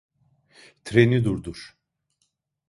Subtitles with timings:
[0.85, 1.75] Treni durdur!